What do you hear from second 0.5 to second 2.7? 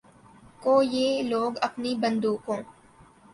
کو یہ لوگ اپنی بندوقوں